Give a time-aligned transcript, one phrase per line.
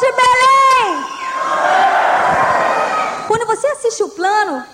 [0.00, 1.04] de Belém!
[3.28, 4.64] Quando você assiste o plano,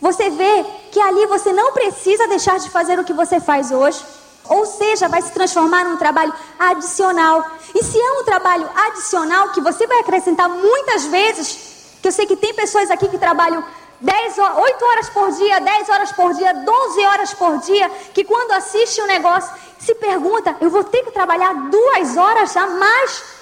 [0.00, 4.02] você vê que ali você não precisa deixar de fazer o que você faz hoje.
[4.48, 7.44] Ou seja, vai se transformar num trabalho adicional.
[7.74, 12.26] E se é um trabalho adicional que você vai acrescentar muitas vezes, que eu sei
[12.26, 13.62] que tem pessoas aqui que trabalham
[14.00, 18.52] 10, 8 horas por dia, 10 horas por dia, 12 horas por dia, que quando
[18.52, 23.39] assiste o um negócio se pergunta: eu vou ter que trabalhar duas horas a mais?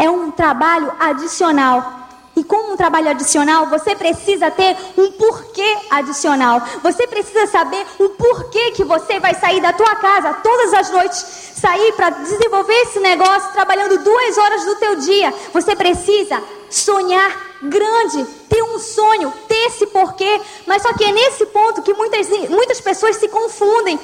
[0.00, 2.00] É um trabalho adicional.
[2.34, 6.62] E como um trabalho adicional, você precisa ter um porquê adicional.
[6.82, 11.18] Você precisa saber o porquê que você vai sair da tua casa todas as noites,
[11.54, 15.34] sair para desenvolver esse negócio, trabalhando duas horas do teu dia.
[15.52, 17.30] Você precisa sonhar
[17.62, 20.40] grande, ter um sonho, ter esse porquê.
[20.66, 24.00] Mas só que é nesse ponto que muitas, muitas pessoas se confundem.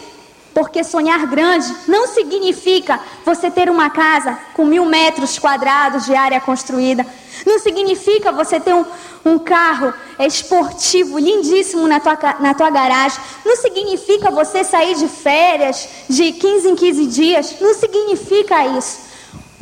[0.56, 6.41] Porque sonhar grande não significa você ter uma casa com mil metros quadrados de área
[6.41, 7.05] construída.
[7.45, 8.82] Não significa você ter um,
[9.23, 13.21] um carro esportivo lindíssimo na tua, na tua garagem.
[13.45, 17.60] Não significa você sair de férias de 15 em 15 dias.
[17.60, 19.01] Não significa isso.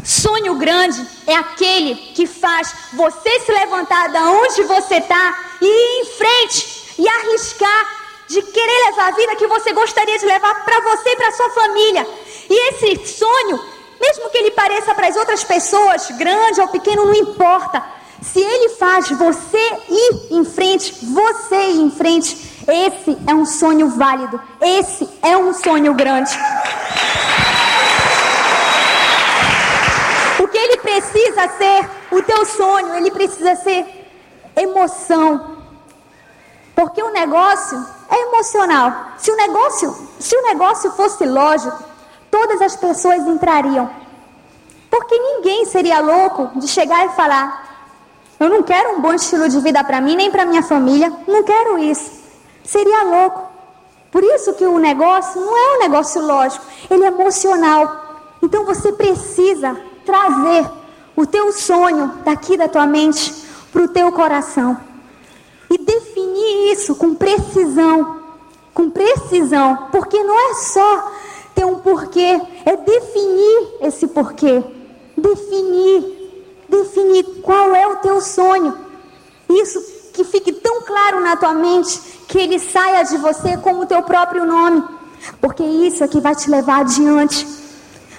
[0.04, 6.02] Sonho grande é aquele que faz você se levantar da onde você está e ir
[6.02, 7.93] em frente e arriscar
[8.28, 11.50] de querer levar a vida que você gostaria de levar para você e para sua
[11.50, 12.06] família.
[12.48, 13.60] E esse sonho,
[14.00, 17.82] mesmo que ele pareça para as outras pessoas grande ou pequeno, não importa.
[18.22, 19.58] Se ele faz você
[19.88, 24.40] ir em frente, você ir em frente, esse é um sonho válido.
[24.60, 26.32] Esse é um sonho grande.
[30.42, 33.84] O que ele precisa ser, o teu sonho, ele precisa ser
[34.56, 35.58] emoção.
[36.74, 37.84] Porque o negócio
[38.14, 39.12] é emocional.
[39.18, 41.82] Se o negócio, se o negócio fosse lógico,
[42.30, 43.90] todas as pessoas entrariam.
[44.90, 47.46] Porque ninguém seria louco de chegar e falar:
[48.38, 51.42] "Eu não quero um bom estilo de vida para mim nem para minha família, não
[51.42, 52.10] quero isso".
[52.64, 53.42] Seria louco.
[54.10, 57.82] Por isso que o negócio não é um negócio lógico, ele é emocional.
[58.40, 60.70] Então você precisa trazer
[61.16, 63.34] o teu sonho daqui da tua mente
[63.72, 64.93] para o teu coração
[66.72, 68.20] isso com precisão,
[68.72, 71.12] com precisão, porque não é só
[71.54, 74.62] ter um porquê, é definir esse porquê,
[75.16, 78.76] definir, definir qual é o teu sonho.
[79.48, 79.80] Isso
[80.12, 84.02] que fique tão claro na tua mente que ele saia de você como o teu
[84.02, 84.82] próprio nome,
[85.40, 87.46] porque isso é que vai te levar adiante.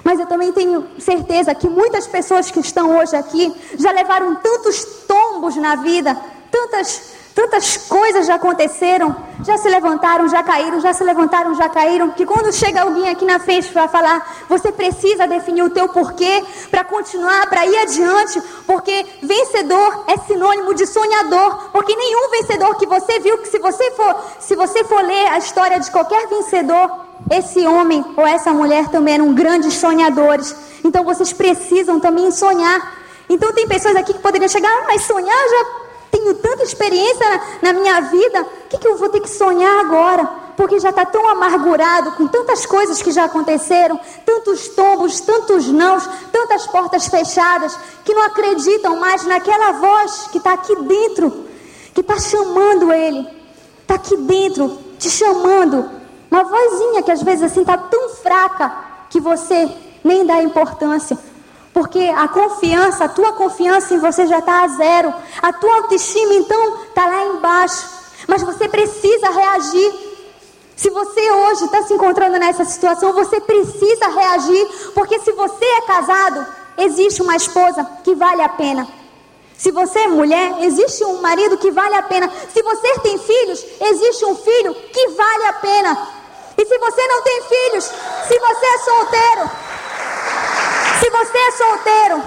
[0.04, 4.86] Mas eu também tenho certeza que muitas pessoas que estão hoje aqui já levaram tantos
[5.08, 6.16] tombos na vida,
[6.52, 7.02] tantas
[7.36, 9.14] Tantas coisas já aconteceram,
[9.44, 13.26] já se levantaram, já caíram, já se levantaram, já caíram, que quando chega alguém aqui
[13.26, 16.42] na frente para falar, você precisa definir o teu porquê
[16.72, 22.86] para continuar, para ir adiante, porque vencedor é sinônimo de sonhador, porque nenhum vencedor que
[22.86, 26.90] você viu, que se você for, se você for ler a história de qualquer vencedor,
[27.30, 30.56] esse homem ou essa mulher também eram grandes sonhadores.
[30.86, 32.96] Então vocês precisam também sonhar.
[33.28, 35.85] Então tem pessoas aqui que poderiam chegar, ah, mas sonhar já
[36.16, 39.80] tenho tanta experiência na, na minha vida, o que, que eu vou ter que sonhar
[39.80, 40.26] agora?
[40.56, 46.10] Porque já está tão amargurado com tantas coisas que já aconteceram, tantos tombos, tantos nãos,
[46.32, 51.46] tantas portas fechadas, que não acreditam mais naquela voz que está aqui dentro,
[51.94, 53.28] que está chamando ele,
[53.82, 55.90] está aqui dentro, te chamando.
[56.32, 58.74] Uma vozinha que às vezes assim está tão fraca
[59.10, 59.70] que você
[60.04, 61.18] nem dá importância.
[61.76, 65.14] Porque a confiança, a tua confiança em você já está a zero.
[65.42, 67.90] A tua autoestima, então, está lá embaixo.
[68.30, 69.94] Mas você precisa reagir.
[70.74, 74.92] Se você hoje está se encontrando nessa situação, você precisa reagir.
[74.94, 76.48] Porque se você é casado,
[76.78, 78.88] existe uma esposa que vale a pena.
[79.58, 82.32] Se você é mulher, existe um marido que vale a pena.
[82.54, 86.08] Se você tem filhos, existe um filho que vale a pena.
[86.58, 89.65] E se você não tem filhos, se você é solteiro,
[91.00, 92.24] se você é solteiro,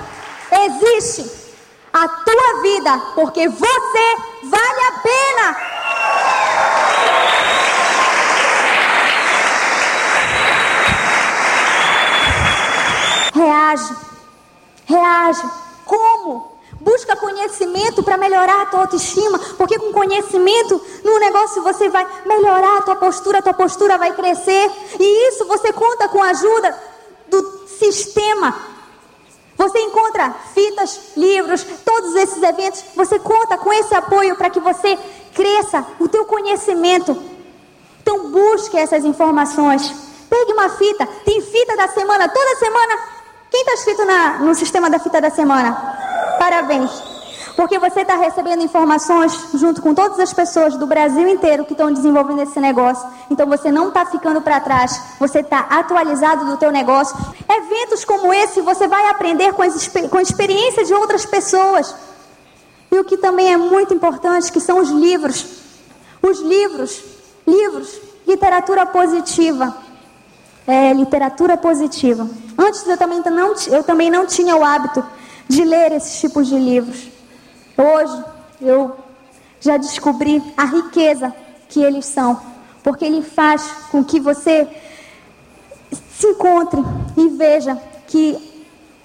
[0.65, 1.49] existe
[1.93, 5.57] a tua vida, porque você vale a pena.
[13.35, 13.97] Reage,
[14.87, 15.43] reage.
[15.85, 16.59] Como?
[16.81, 22.79] Busca conhecimento para melhorar a tua autoestima, porque com conhecimento no negócio você vai melhorar
[22.79, 26.88] a tua postura, a tua postura vai crescer, e isso você conta com ajuda
[27.79, 28.55] sistema.
[29.57, 34.97] Você encontra fitas, livros, todos esses eventos, você conta com esse apoio para que você
[35.35, 37.21] cresça o teu conhecimento.
[38.01, 39.93] Então busque essas informações.
[40.31, 42.99] Pegue uma fita, tem fita da semana, toda semana
[43.51, 45.73] Quem está inscrito na, no sistema da fita da semana?
[46.39, 47.08] Parabéns.
[47.59, 51.93] Porque você está recebendo informações junto com todas as pessoas do Brasil inteiro que estão
[51.93, 53.05] desenvolvendo esse negócio.
[53.29, 55.03] Então você não está ficando para trás.
[55.19, 57.17] Você está atualizado do teu negócio.
[57.51, 61.97] Eventos como esse você vai aprender com, as, com a experiência de outras pessoas.
[62.93, 65.45] E o que também é muito importante, que são os livros.
[66.23, 67.03] Os livros,
[67.45, 69.77] livros, literatura positiva.
[70.65, 72.25] É, literatura positiva.
[72.57, 75.05] Antes eu também, não, eu também não tinha o hábito
[75.49, 77.18] de ler esses tipos de livros.
[77.81, 78.25] Hoje
[78.61, 78.97] eu
[79.61, 81.33] já descobri a riqueza
[81.69, 82.41] que eles são,
[82.83, 84.67] porque ele faz com que você
[86.11, 86.83] se encontre
[87.17, 88.37] e veja que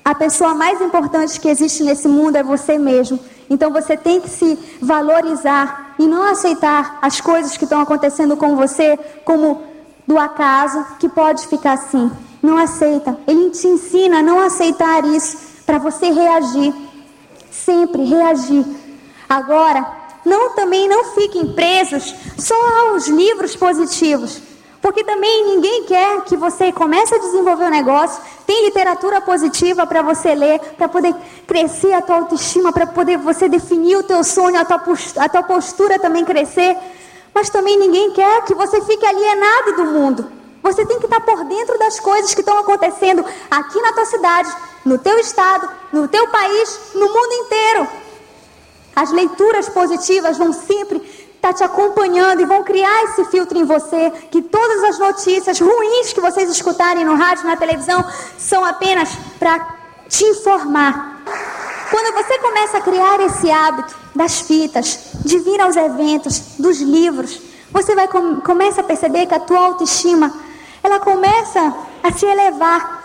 [0.03, 3.19] a pessoa mais importante que existe nesse mundo é você mesmo.
[3.47, 8.55] Então você tem que se valorizar e não aceitar as coisas que estão acontecendo com
[8.55, 9.61] você como
[10.07, 12.11] do acaso que pode ficar assim.
[12.41, 13.17] Não aceita.
[13.27, 16.73] Ele te ensina a não aceitar isso para você reagir.
[17.65, 18.65] Sempre reagir.
[19.27, 19.85] Agora,
[20.25, 24.41] não também não fiquem presos só aos livros positivos.
[24.81, 30.01] Porque também ninguém quer que você comece a desenvolver um negócio, tem literatura positiva para
[30.01, 31.15] você ler, para poder
[31.47, 35.29] crescer a tua autoestima, para poder você definir o teu sonho, a tua, postura, a
[35.29, 36.77] tua postura também crescer.
[37.33, 40.42] Mas também ninguém quer que você fique alienado do mundo.
[40.63, 44.49] Você tem que estar por dentro das coisas que estão acontecendo aqui na tua cidade,
[44.85, 47.87] no teu estado, no teu país, no mundo inteiro.
[48.95, 51.01] As leituras positivas vão sempre
[51.43, 56.13] está te acompanhando e vão criar esse filtro em você, que todas as notícias ruins
[56.13, 58.01] que vocês escutarem no rádio, na televisão,
[58.37, 59.59] são apenas para
[60.07, 61.21] te informar.
[61.91, 67.41] Quando você começa a criar esse hábito das fitas, de vir aos eventos, dos livros,
[67.69, 70.33] você vai com, começa a perceber que a tua autoestima,
[70.83, 73.03] ela começa a se elevar,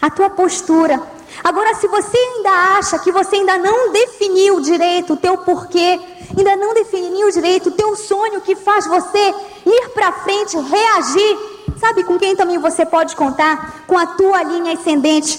[0.00, 1.02] a tua postura.
[1.42, 6.00] Agora, se você ainda acha que você ainda não definiu direito o teu porquê,
[6.36, 9.34] ainda não definiu direito o teu sonho que faz você
[9.66, 11.38] ir para frente, reagir.
[11.78, 13.84] Sabe com quem também você pode contar?
[13.86, 15.38] Com a tua linha ascendente.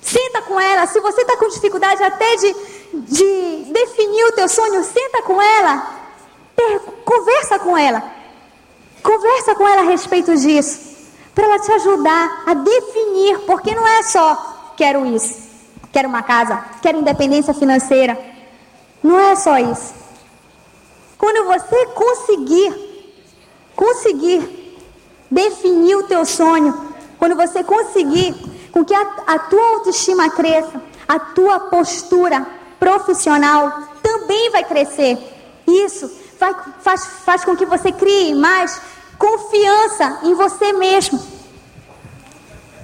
[0.00, 0.86] Senta com ela.
[0.86, 2.56] Se você está com dificuldade até de,
[2.94, 6.00] de definir o teu sonho, senta com ela.
[7.04, 8.02] Conversa com ela.
[9.02, 10.89] Conversa com ela a respeito disso.
[11.34, 13.40] Para ela te ajudar a definir.
[13.40, 15.36] Porque não é só quero isso,
[15.92, 18.18] quero uma casa, quero independência financeira.
[19.02, 19.94] Não é só isso.
[21.18, 23.14] Quando você conseguir,
[23.76, 24.78] conseguir
[25.30, 28.34] definir o teu sonho, quando você conseguir
[28.72, 32.46] com que a, a tua autoestima cresça, a tua postura
[32.78, 35.18] profissional também vai crescer.
[35.66, 36.10] Isso
[36.80, 38.80] faz, faz com que você crie mais
[39.20, 41.20] confiança em você mesmo.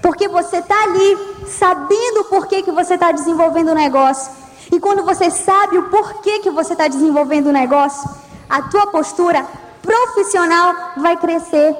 [0.02, 1.18] Porque você está ali
[1.48, 4.30] sabendo por que, que você está desenvolvendo o negócio.
[4.70, 8.08] E quando você sabe o porquê que você está desenvolvendo o negócio,
[8.48, 9.44] a tua postura
[9.80, 11.74] profissional vai crescer.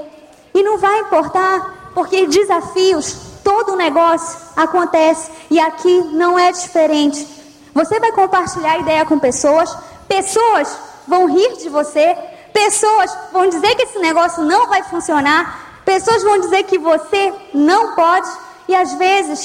[0.55, 3.15] E não vai importar, porque desafios,
[3.45, 7.29] todo negócio acontece e aqui não é diferente.
[7.75, 9.77] Você vai compartilhar ideia com pessoas,
[10.09, 12.17] pessoas vão rir de você,
[12.57, 15.43] pessoas vão dizer que esse negócio não vai funcionar,
[15.85, 17.23] pessoas vão dizer que você
[17.53, 18.29] não pode,
[18.67, 19.41] e às vezes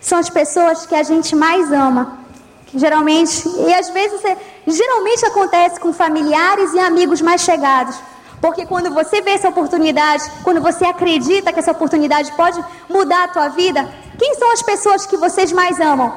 [0.00, 2.16] são as pessoas que a gente mais ama
[2.74, 4.36] geralmente, e às vezes é,
[4.66, 7.96] geralmente acontece com familiares e amigos mais chegados.
[8.40, 13.28] Porque quando você vê essa oportunidade, quando você acredita que essa oportunidade pode mudar a
[13.28, 13.88] tua vida,
[14.18, 16.12] quem são as pessoas que vocês mais amam?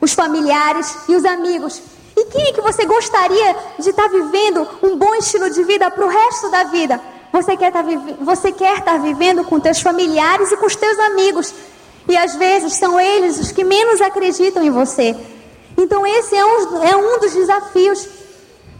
[0.00, 1.82] Os familiares e os amigos.
[2.16, 5.90] E quem é que você gostaria de estar tá vivendo um bom estilo de vida
[5.90, 7.00] para o resto da vida?
[7.32, 7.90] Você quer, estar tá
[8.20, 11.52] você quer estar tá vivendo com teus familiares e com os teus amigos.
[12.08, 15.16] E às vezes são eles os que menos acreditam em você.
[15.76, 18.08] Então, esse é um, é um dos desafios.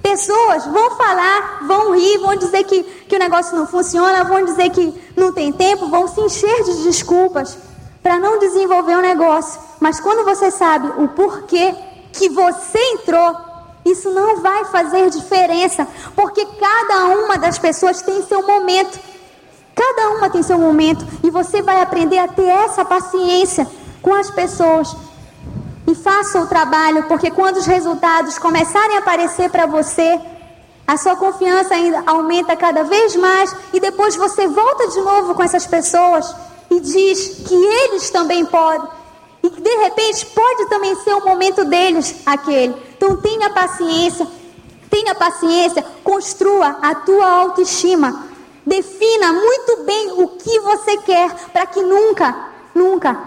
[0.00, 4.70] Pessoas vão falar, vão rir, vão dizer que, que o negócio não funciona, vão dizer
[4.70, 7.58] que não tem tempo, vão se encher de desculpas
[8.02, 9.60] para não desenvolver o um negócio.
[9.80, 11.74] Mas quando você sabe o porquê
[12.14, 13.36] que você entrou,
[13.84, 18.98] isso não vai fazer diferença, porque cada uma das pessoas tem seu momento.
[19.74, 23.66] Cada uma tem seu momento e você vai aprender a ter essa paciência
[24.00, 24.96] com as pessoas
[25.86, 30.20] e faça o trabalho, porque quando os resultados começarem a aparecer para você,
[30.86, 35.42] a sua confiança ainda aumenta cada vez mais e depois você volta de novo com
[35.42, 36.34] essas pessoas
[36.70, 38.88] e diz que eles também podem
[39.44, 42.74] e de repente pode também ser o momento deles aquele.
[42.96, 44.26] Então tenha paciência,
[44.88, 48.24] tenha paciência, construa a tua autoestima.
[48.64, 52.34] Defina muito bem o que você quer para que nunca,
[52.74, 53.18] nunca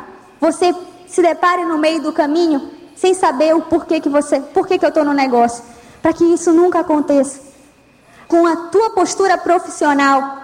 [0.42, 0.74] você
[1.08, 4.90] se depare no meio do caminho sem saber o porquê que você, porquê que eu
[4.90, 5.64] estou no negócio,
[6.02, 7.40] para que isso nunca aconteça.
[8.28, 10.40] Com a tua postura profissional,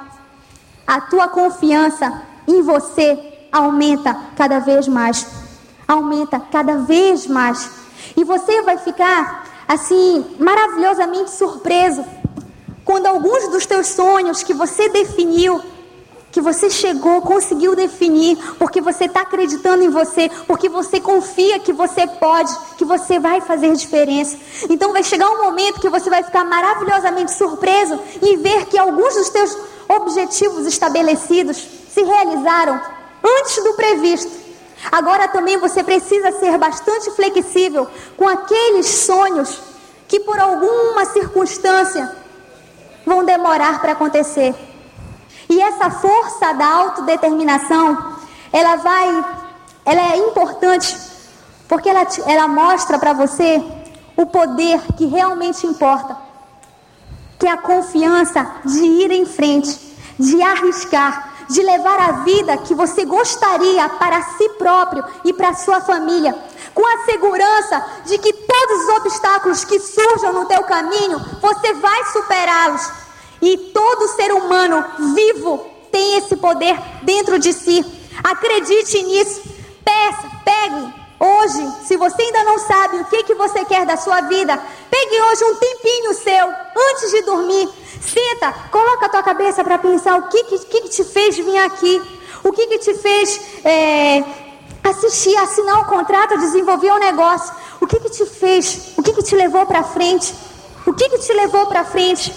[0.85, 5.42] a tua confiança em você aumenta cada vez mais.
[5.87, 7.69] Aumenta cada vez mais.
[8.15, 12.03] E você vai ficar assim maravilhosamente surpreso
[12.83, 15.61] quando alguns dos teus sonhos que você definiu
[16.33, 21.71] que você chegou, conseguiu definir, porque você está acreditando em você, porque você confia que
[21.71, 24.35] você pode, que você vai fazer diferença.
[24.67, 29.13] Então vai chegar um momento que você vai ficar maravilhosamente surpreso em ver que alguns
[29.13, 29.55] dos teus
[29.87, 32.81] objetivos estabelecidos se realizaram
[33.23, 34.42] antes do previsto.
[34.91, 37.87] Agora também você precisa ser bastante flexível
[38.17, 39.59] com aqueles sonhos
[40.07, 42.15] que por alguma circunstância
[43.05, 44.55] vão demorar para acontecer.
[45.49, 48.15] E essa força da autodeterminação,
[48.51, 49.25] ela vai,
[49.85, 50.97] ela é importante,
[51.67, 53.63] porque ela, ela mostra para você
[54.15, 56.15] o poder que realmente importa,
[57.39, 59.79] que é a confiança de ir em frente,
[60.19, 65.79] de arriscar, de levar a vida que você gostaria para si próprio e para sua
[65.81, 66.35] família,
[66.73, 72.05] com a segurança de que todos os obstáculos que surjam no teu caminho, você vai
[72.11, 72.81] superá-los
[73.39, 74.83] e todo ser humano
[75.13, 77.85] vivo tem esse poder dentro de si.
[78.23, 79.43] Acredite nisso.
[79.85, 84.21] Peça, pegue hoje, se você ainda não sabe o que, que você quer da sua
[84.21, 86.53] vida, pegue hoje um tempinho seu,
[86.93, 87.69] antes de dormir.
[88.01, 92.01] Senta, coloca a tua cabeça para pensar o que, que, que, te fez vir aqui.
[92.43, 94.23] O que, que te fez é,
[94.83, 97.53] assistir, assinar um contrato, desenvolver um negócio.
[97.79, 98.93] O que, que te fez?
[98.97, 100.33] O que, que te levou para frente?
[100.85, 102.33] O que, que te levou para frente?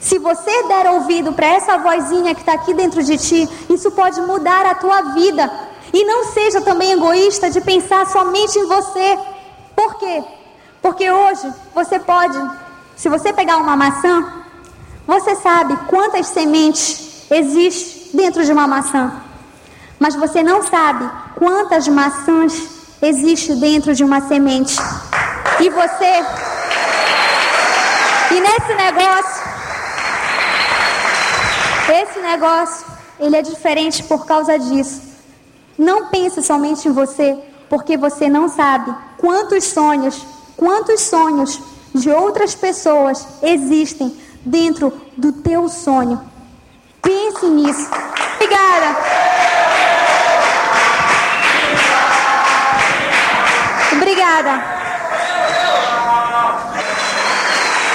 [0.00, 4.20] Se você der ouvido para essa vozinha que está aqui dentro de ti, isso pode
[4.22, 5.50] mudar a tua vida.
[5.92, 9.18] E não seja também egoísta de pensar somente em você.
[9.76, 10.24] Por quê?
[10.80, 12.38] Porque hoje você pode,
[13.00, 14.30] se você pegar uma maçã,
[15.06, 19.22] você sabe quantas sementes existem dentro de uma maçã.
[19.98, 22.68] Mas você não sabe quantas maçãs
[23.00, 24.76] existem dentro de uma semente.
[25.60, 26.12] E você.
[28.32, 29.42] E nesse negócio,
[32.02, 32.86] esse negócio,
[33.18, 35.00] ele é diferente por causa disso.
[35.78, 40.22] Não pense somente em você, porque você não sabe quantos sonhos,
[40.54, 46.20] quantos sonhos de outras pessoas existem dentro do teu sonho.
[47.02, 47.88] Pense nisso.
[48.36, 48.96] Obrigada.
[53.92, 54.80] Obrigada.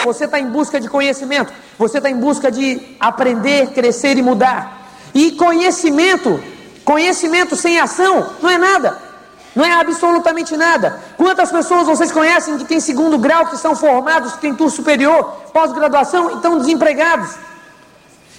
[0.04, 4.90] Você está em busca de conhecimento, você está em busca de aprender, crescer e mudar.
[5.16, 6.40] E conhecimento,
[6.84, 9.05] conhecimento sem ação, não é nada.
[9.56, 11.00] Não é absolutamente nada.
[11.16, 15.24] Quantas pessoas vocês conhecem que têm segundo grau, que são formados, que têm curso superior,
[15.54, 17.36] pós-graduação e estão desempregados?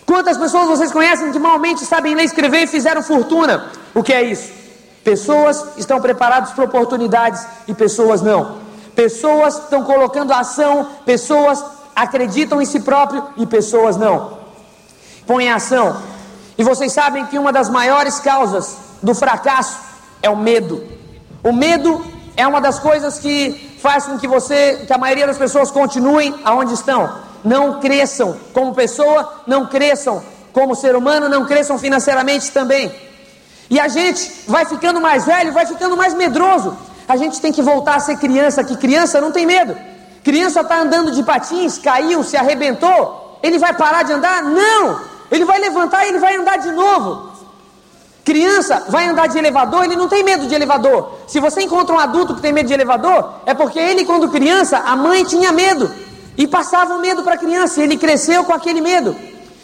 [0.05, 3.73] Quantas pessoas vocês conhecem que malmente sabem ler escrever e fizeram fortuna?
[3.95, 4.53] O que é isso?
[5.03, 8.59] Pessoas estão preparadas para oportunidades e pessoas não.
[8.95, 14.39] Pessoas estão colocando ação, pessoas acreditam em si próprio e pessoas não.
[15.27, 15.97] Põem ação.
[16.59, 19.79] E vocês sabem que uma das maiores causas do fracasso
[20.23, 20.96] é o medo.
[21.47, 22.05] O medo
[22.37, 26.35] é uma das coisas que faz com que você, que a maioria das pessoas continuem
[26.45, 27.21] aonde estão.
[27.45, 30.21] Não cresçam como pessoa, não cresçam
[30.53, 32.93] como ser humano, não cresçam financeiramente também.
[33.71, 36.77] E a gente vai ficando mais velho, vai ficando mais medroso.
[37.07, 39.77] A gente tem que voltar a ser criança, que criança não tem medo.
[40.25, 44.43] Criança está andando de patins, caiu, se arrebentou, ele vai parar de andar?
[44.43, 45.01] Não!
[45.31, 47.36] Ele vai levantar e ele vai andar de novo.
[48.27, 51.13] Criança vai andar de elevador, ele não tem medo de elevador.
[51.29, 54.79] Se você encontra um adulto que tem medo de elevador, é porque ele, quando criança,
[54.79, 55.89] a mãe tinha medo
[56.37, 59.15] e passava o medo para a criança, e ele cresceu com aquele medo.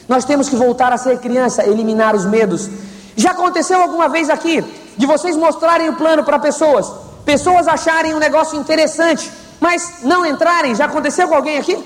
[0.08, 2.70] Nós temos que voltar a ser criança, eliminar os medos.
[3.16, 4.64] Já aconteceu alguma vez aqui
[4.96, 6.88] de vocês mostrarem o plano para pessoas?
[7.24, 9.28] Pessoas acharem um negócio interessante,
[9.58, 10.72] mas não entrarem.
[10.76, 11.76] Já aconteceu com alguém aqui?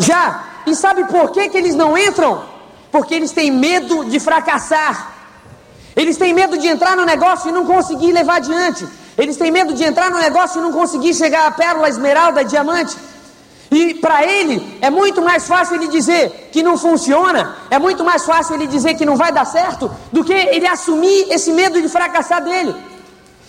[0.00, 0.42] Já.
[0.66, 2.42] E sabe por que, que eles não entram?
[2.90, 5.15] Porque eles têm medo de fracassar.
[5.96, 8.86] Eles têm medo de entrar no negócio e não conseguir levar adiante.
[9.16, 12.94] Eles têm medo de entrar no negócio e não conseguir chegar à pérola, esmeralda, diamante.
[13.70, 18.24] E para ele é muito mais fácil ele dizer que não funciona, é muito mais
[18.24, 21.88] fácil ele dizer que não vai dar certo, do que ele assumir esse medo de
[21.88, 22.74] fracassar dele.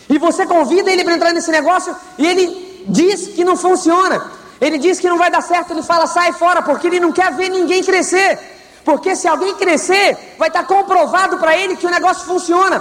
[0.09, 4.31] E você convida ele para entrar nesse negócio e ele diz que não funciona.
[4.59, 7.31] Ele diz que não vai dar certo, ele fala sai fora, porque ele não quer
[7.33, 8.56] ver ninguém crescer.
[8.87, 12.77] Porque se alguém crescer, vai estar comprovado para ele que o negócio funciona.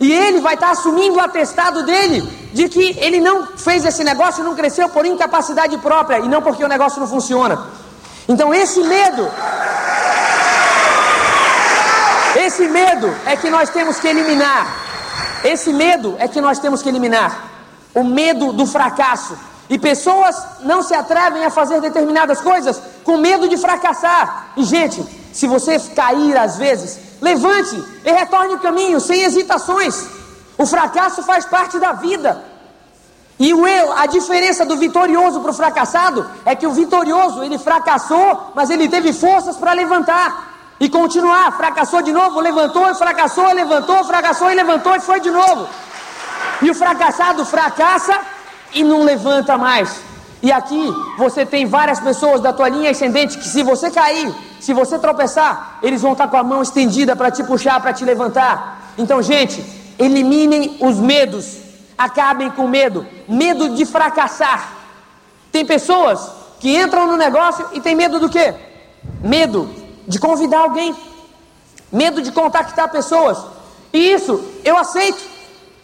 [0.00, 2.22] E ele vai estar assumindo o atestado dele
[2.54, 6.64] de que ele não fez esse negócio, não cresceu por incapacidade própria e não porque
[6.64, 7.66] o negócio não funciona.
[8.26, 9.30] Então esse medo,
[12.46, 14.64] esse medo é que nós temos que eliminar.
[15.44, 17.30] Esse medo é que nós temos que eliminar.
[17.94, 19.36] O medo do fracasso.
[19.68, 24.48] E pessoas não se atrevem a fazer determinadas coisas com medo de fracassar.
[24.56, 30.06] E gente, se você cair às vezes, levante e retorne o caminho sem hesitações.
[30.56, 32.42] O fracasso faz parte da vida.
[33.38, 37.58] E o eu, a diferença do vitorioso para o fracassado é que o vitorioso ele
[37.58, 41.54] fracassou, mas ele teve forças para levantar e continuar.
[41.54, 45.68] Fracassou de novo, levantou, fracassou, levantou, fracassou e levantou e foi de novo.
[46.62, 48.18] E o fracassado fracassa
[48.72, 50.05] e não levanta mais.
[50.42, 54.72] E aqui você tem várias pessoas da tua linha ascendente que se você cair, se
[54.72, 58.92] você tropeçar, eles vão estar com a mão estendida para te puxar, para te levantar.
[58.98, 59.64] Então, gente,
[59.98, 61.58] eliminem os medos
[61.96, 64.72] acabem com medo, medo de fracassar.
[65.50, 68.54] Tem pessoas que entram no negócio e tem medo do quê?
[69.22, 69.70] Medo
[70.06, 70.94] de convidar alguém,
[71.90, 73.38] medo de contactar pessoas.
[73.92, 75.36] E isso eu aceito.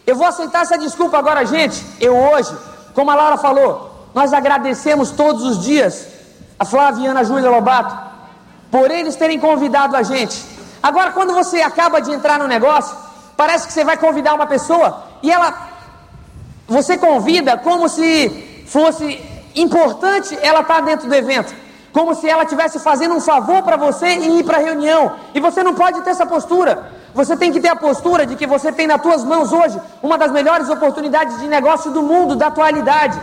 [0.05, 1.83] Eu vou aceitar essa desculpa agora, gente.
[1.99, 2.55] Eu hoje,
[2.93, 6.07] como a Laura falou, nós agradecemos todos os dias
[6.57, 8.13] a Flávia e a Júlia Lobato
[8.71, 10.43] por eles terem convidado a gente.
[10.81, 12.95] Agora, quando você acaba de entrar no negócio,
[13.37, 15.71] parece que você vai convidar uma pessoa e ela
[16.67, 19.19] você convida como se fosse
[19.55, 21.53] importante ela estar tá dentro do evento,
[21.91, 25.15] como se ela estivesse fazendo um favor para você e ir para a reunião.
[25.33, 26.91] E você não pode ter essa postura.
[27.13, 30.17] Você tem que ter a postura de que você tem nas suas mãos hoje uma
[30.17, 33.19] das melhores oportunidades de negócio do mundo, da atualidade.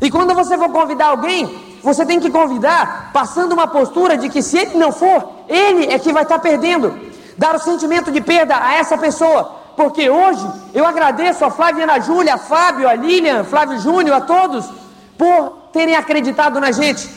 [0.00, 4.42] E quando você for convidar alguém, você tem que convidar passando uma postura de que
[4.42, 7.08] se ele não for, ele é que vai estar tá perdendo.
[7.36, 12.00] Dar o sentimento de perda a essa pessoa porque hoje eu agradeço a Flávia Ana
[12.00, 14.68] Júlia, a Fábio, a Lilian, Flávio Júnior, a todos,
[15.16, 17.08] por terem acreditado na gente.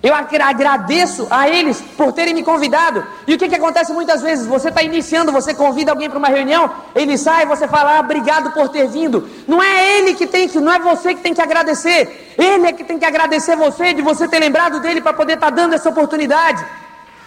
[0.00, 3.04] Eu agradeço a eles por terem me convidado.
[3.26, 4.46] E o que, que acontece muitas vezes?
[4.46, 8.52] Você está iniciando, você convida alguém para uma reunião, ele sai, você fala, ah, obrigado
[8.52, 9.28] por ter vindo.
[9.46, 12.34] Não é ele que tem que, não é você que tem que agradecer.
[12.38, 15.50] Ele é que tem que agradecer você de você ter lembrado dele para poder estar
[15.50, 16.64] tá dando essa oportunidade.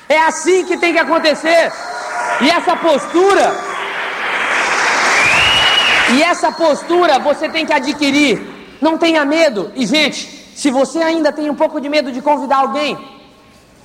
[0.08, 1.74] É assim que tem que acontecer.
[2.40, 3.54] E essa postura
[6.14, 8.42] e essa postura você tem que adquirir.
[8.82, 9.72] Não tenha medo.
[9.76, 12.98] E, gente, se você ainda tem um pouco de medo de convidar alguém,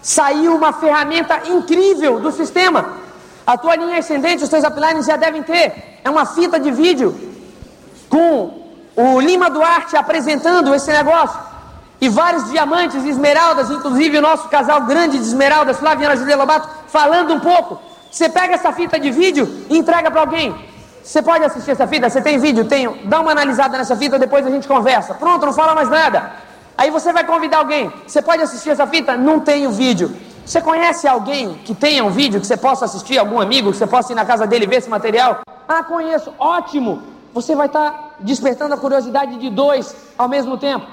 [0.02, 2.96] saiu uma ferramenta incrível do sistema.
[3.46, 6.00] A tua linha ascendente, os teus uplines já devem ter.
[6.02, 7.14] É uma fita de vídeo
[8.08, 11.38] com o Lima Duarte apresentando esse negócio.
[12.00, 17.32] E vários diamantes, esmeraldas, inclusive o nosso casal grande de esmeraldas, Flaviana Julia Lobato, falando
[17.32, 17.80] um pouco.
[18.10, 20.54] Você pega essa fita de vídeo e entrega para alguém.
[21.02, 22.10] Você pode assistir essa fita?
[22.10, 22.64] Você tem vídeo?
[22.64, 22.98] Tenho.
[23.04, 25.14] Dá uma analisada nessa fita, depois a gente conversa.
[25.14, 26.32] Pronto, não fala mais nada.
[26.78, 27.90] Aí você vai convidar alguém.
[28.06, 29.16] Você pode assistir essa fita?
[29.16, 30.14] Não tenho vídeo.
[30.44, 33.18] Você conhece alguém que tenha um vídeo que você possa assistir?
[33.18, 35.40] Algum amigo que você possa ir na casa dele ver esse material?
[35.66, 36.32] Ah, conheço.
[36.38, 37.02] Ótimo.
[37.32, 40.86] Você vai estar despertando a curiosidade de dois ao mesmo tempo.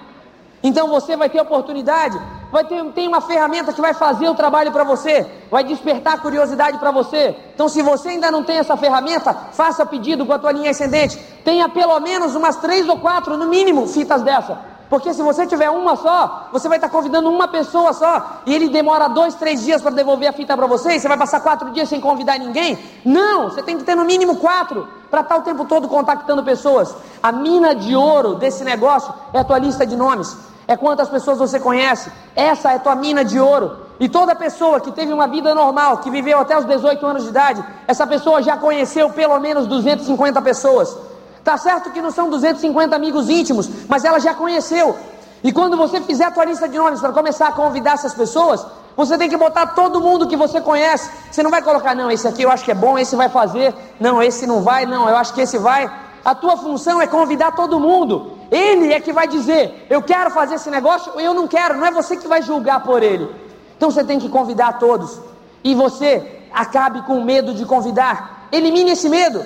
[0.64, 2.18] Então você vai ter oportunidade,
[2.50, 6.18] vai ter tem uma ferramenta que vai fazer o trabalho para você, vai despertar a
[6.18, 7.36] curiosidade para você.
[7.54, 11.18] Então se você ainda não tem essa ferramenta, faça pedido com a tua linha ascendente.
[11.44, 14.73] Tenha pelo menos umas três ou quatro, no mínimo, fitas dessa.
[14.90, 18.70] Porque se você tiver uma só, você vai estar convidando uma pessoa só, e ele
[18.70, 21.72] demora dois, três dias para devolver a fita para você, e você vai passar quatro
[21.72, 22.78] dias sem convidar ninguém.
[23.04, 26.96] Não, você tem que ter no mínimo quatro, para estar o tempo todo contactando pessoas.
[27.22, 30.36] A mina de ouro desse negócio é a tua lista de nomes
[30.68, 32.12] é quantas pessoas você conhece.
[32.36, 33.84] Essa é tua mina de ouro.
[34.00, 37.30] E toda pessoa que teve uma vida normal, que viveu até os 18 anos de
[37.30, 40.98] idade, essa pessoa já conheceu pelo menos 250 pessoas.
[41.44, 44.98] Tá certo que não são 250 amigos íntimos, mas ela já conheceu.
[45.44, 48.66] E quando você fizer a tua lista de nomes para começar a convidar essas pessoas,
[48.96, 51.10] você tem que botar todo mundo que você conhece.
[51.30, 53.76] Você não vai colocar, não, esse aqui eu acho que é bom, esse vai fazer,
[54.00, 55.92] não, esse não vai, não, eu acho que esse vai.
[56.24, 58.38] A tua função é convidar todo mundo.
[58.50, 61.76] Ele é que vai dizer: eu quero fazer esse negócio ou eu não quero.
[61.76, 63.30] Não é você que vai julgar por ele.
[63.76, 65.20] Então você tem que convidar todos.
[65.62, 68.48] E você acabe com medo de convidar.
[68.52, 69.46] Elimine esse medo.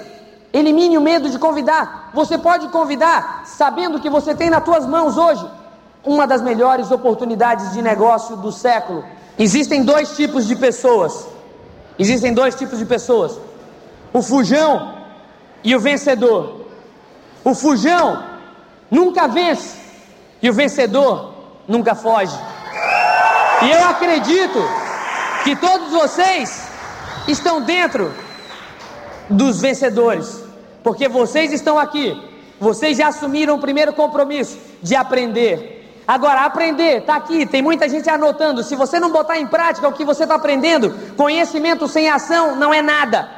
[0.54, 2.10] Elimine o medo de convidar.
[2.14, 5.46] Você pode convidar sabendo que você tem nas suas mãos hoje
[6.04, 9.04] uma das melhores oportunidades de negócio do século.
[9.38, 11.28] Existem dois tipos de pessoas.
[12.00, 13.40] Existem dois tipos de pessoas:
[14.14, 14.94] o fujão
[15.64, 16.66] e o vencedor.
[17.44, 18.24] O fujão
[18.90, 19.78] nunca vence
[20.42, 21.34] e o vencedor
[21.68, 22.38] nunca foge.
[23.64, 24.60] E eu acredito
[25.44, 26.68] que todos vocês
[27.28, 28.14] estão dentro
[29.30, 30.44] dos vencedores,
[30.84, 32.22] porque vocês estão aqui,
[32.60, 35.76] vocês já assumiram o primeiro compromisso de aprender.
[36.08, 38.64] Agora, aprender, está aqui, tem muita gente anotando.
[38.64, 42.74] Se você não botar em prática o que você está aprendendo, conhecimento sem ação não
[42.74, 43.30] é nada,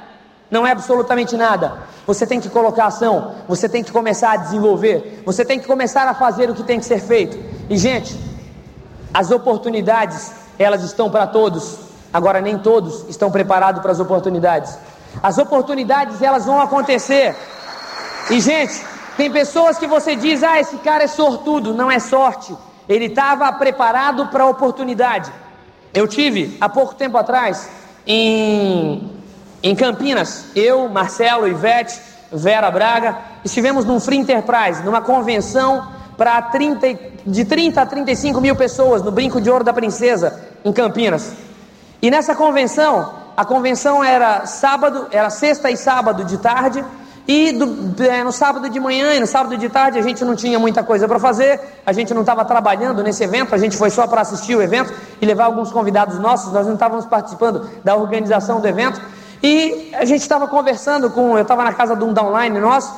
[0.52, 1.80] não é absolutamente nada.
[2.06, 6.08] Você tem que colocar ação, você tem que começar a desenvolver, você tem que começar
[6.08, 7.38] a fazer o que tem que ser feito.
[7.69, 8.19] E, gente,
[9.12, 11.80] as oportunidades, elas estão para todos,
[12.13, 14.78] agora nem todos estão preparados para as oportunidades.
[15.22, 17.36] As oportunidades, elas vão acontecer.
[18.30, 18.84] E, gente,
[19.17, 21.74] tem pessoas que você diz, ah, esse cara é sortudo.
[21.74, 22.56] Não é sorte.
[22.88, 25.32] Ele estava preparado para a oportunidade.
[25.93, 27.69] Eu tive, há pouco tempo atrás,
[28.06, 29.12] em,
[29.62, 32.00] em Campinas, eu, Marcelo, Ivete,
[32.32, 38.56] Vera Braga, estivemos num Free Enterprise, numa convenção para 30, de 30 a 35 mil
[38.56, 41.34] pessoas no Brinco de Ouro da Princesa, em Campinas.
[42.02, 46.84] E nessa convenção, a convenção era sábado, era sexta e sábado de tarde,
[47.25, 50.36] e do, é, no sábado de manhã e no sábado de tarde a gente não
[50.36, 53.91] tinha muita coisa para fazer, a gente não estava trabalhando nesse evento, a gente foi
[53.91, 57.95] só para assistir o evento e levar alguns convidados nossos, nós não estávamos participando da
[57.95, 59.02] organização do evento.
[59.41, 62.93] E a gente estava conversando com, eu estava na casa de um downline nosso,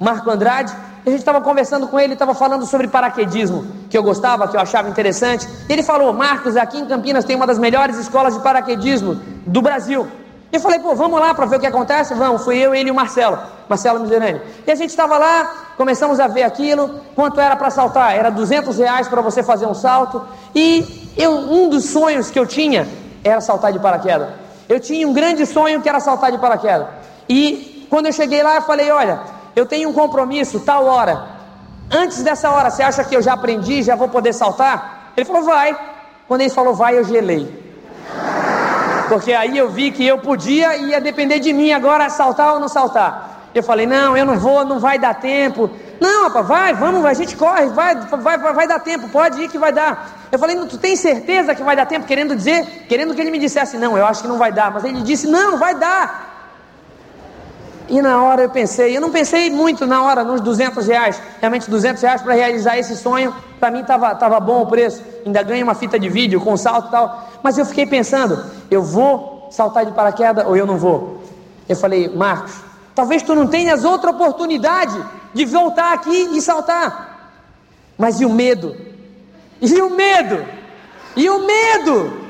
[0.00, 0.74] Marco Andrade,
[1.06, 4.60] a gente estava conversando com ele, estava falando sobre paraquedismo, que eu gostava, que eu
[4.60, 5.46] achava interessante.
[5.68, 9.60] E ele falou: Marcos, aqui em Campinas tem uma das melhores escolas de paraquedismo do
[9.60, 10.06] Brasil.
[10.54, 12.14] Eu falei, pô, vamos lá para ver o que acontece?
[12.14, 13.36] Vamos, fui eu, ele e o Marcelo,
[13.68, 14.40] Marcelo Miserani.
[14.64, 18.14] E a gente estava lá, começamos a ver aquilo, quanto era para saltar?
[18.14, 20.22] Era 200 reais para você fazer um salto.
[20.54, 22.86] E eu, um dos sonhos que eu tinha
[23.24, 24.28] era saltar de paraquedas.
[24.68, 26.86] Eu tinha um grande sonho que era saltar de paraquedas.
[27.28, 29.18] E quando eu cheguei lá, eu falei, olha,
[29.54, 31.26] eu tenho um compromisso, tal hora.
[31.90, 35.12] Antes dessa hora, você acha que eu já aprendi, já vou poder saltar?
[35.16, 35.76] Ele falou, vai.
[36.26, 37.62] Quando ele falou vai, eu gelei.
[39.08, 42.60] Porque aí eu vi que eu podia e ia depender de mim agora saltar ou
[42.60, 43.50] não saltar.
[43.54, 45.70] Eu falei, não, eu não vou, não vai dar tempo.
[46.00, 49.48] Não, rapaz, vai, vamos, a gente corre, vai, vai, vai, vai dar tempo, pode ir
[49.48, 50.26] que vai dar.
[50.32, 52.06] Eu falei, tu tem certeza que vai dar tempo?
[52.06, 54.72] Querendo dizer, querendo que ele me dissesse, não, eu acho que não vai dar.
[54.72, 56.33] Mas ele disse, não, vai dar.
[57.88, 61.20] E na hora eu pensei, eu não pensei muito na hora, nos 200 reais.
[61.40, 65.02] Realmente 200 reais para realizar esse sonho, para mim estava tava bom o preço.
[65.24, 67.28] Ainda ganhei uma fita de vídeo com salto e tal.
[67.42, 71.22] Mas eu fiquei pensando, eu vou saltar de paraquedas ou eu não vou?
[71.68, 72.54] Eu falei, Marcos,
[72.94, 75.02] talvez tu não tenhas outra oportunidade
[75.34, 77.32] de voltar aqui e saltar.
[77.98, 78.74] Mas e o medo?
[79.60, 80.44] E o medo?
[81.16, 82.24] E o medo?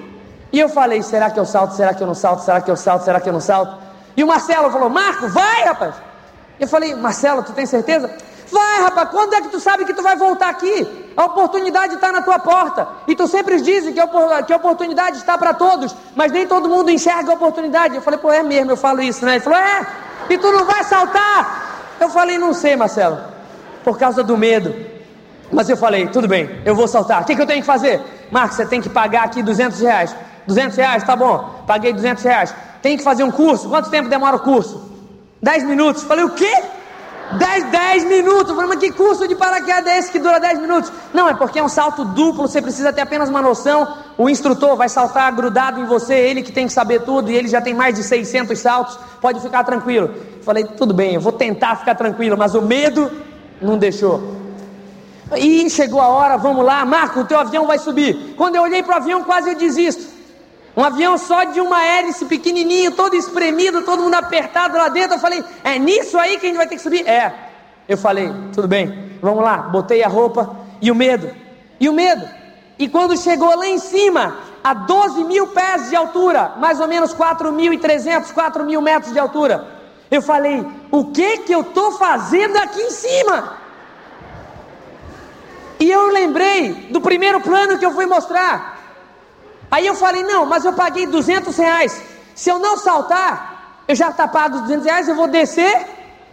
[0.53, 1.75] E eu falei, será que eu salto?
[1.75, 2.45] Será que eu não salto?
[2.45, 3.05] Será que eu salto?
[3.05, 3.84] Será que eu não salto?
[4.17, 5.95] E o Marcelo falou, Marco, vai, rapaz.
[6.59, 8.11] Eu falei, Marcelo, tu tem certeza?
[8.51, 11.13] Vai, rapaz, quando é que tu sabe que tu vai voltar aqui?
[11.17, 12.87] A oportunidade está na tua porta.
[13.09, 17.33] E tu sempre dizes que a oportunidade está para todos, mas nem todo mundo enxerga
[17.33, 17.97] a oportunidade.
[17.97, 19.33] Eu falei, pô, é mesmo, eu falo isso, né?
[19.33, 19.87] Ele falou, é,
[20.31, 21.97] e tu não vai saltar.
[21.99, 23.19] Eu falei, não sei, Marcelo,
[23.83, 24.75] por causa do medo.
[25.51, 27.23] Mas eu falei, tudo bem, eu vou saltar.
[27.23, 28.01] O que, que eu tenho que fazer?
[28.31, 30.15] Marcos, você tem que pagar aqui 200 reais.
[30.47, 32.55] 200 reais, tá bom, paguei 200 reais.
[32.83, 33.69] Tem que fazer um curso.
[33.69, 34.83] Quanto tempo demora o curso?
[35.43, 36.03] 10 minutos.
[36.03, 36.63] Falei, o quê?
[37.33, 38.55] 10, 10 minutos.
[38.55, 40.93] Falei, mas que curso de paraquedas é esse que dura 10 minutos?
[41.13, 43.97] Não, é porque é um salto duplo, você precisa ter apenas uma noção.
[44.19, 47.49] O instrutor vai saltar grudado em você, ele que tem que saber tudo, e ele
[47.49, 50.11] já tem mais de 600 saltos, pode ficar tranquilo.
[50.43, 53.11] Falei, tudo bem, eu vou tentar ficar tranquilo, mas o medo
[53.61, 54.45] não deixou.
[55.37, 58.35] E chegou a hora, vamos lá, Marco, o teu avião vai subir.
[58.37, 60.14] Quando eu olhei para o avião, quase eu desisto.
[60.77, 65.17] Um avião só de uma hélice pequenininho, todo espremido, todo mundo apertado lá dentro.
[65.17, 67.07] Eu falei, é nisso aí que a gente vai ter que subir?
[67.07, 67.33] É.
[67.89, 69.59] Eu falei, tudo bem, vamos lá.
[69.59, 71.31] Botei a roupa e o medo.
[71.79, 72.29] E o medo.
[72.79, 77.15] E quando chegou lá em cima, a 12 mil pés de altura, mais ou menos
[77.15, 79.69] 4.300, 4 mil metros de altura,
[80.11, 83.59] eu falei, o que que eu estou fazendo aqui em cima?
[85.79, 88.75] E eu lembrei do primeiro plano que eu fui mostrar.
[89.75, 92.01] Aí eu falei, não, mas eu paguei 200 reais.
[92.33, 95.85] Se eu não saltar, eu já está pago os 200 reais, eu vou descer,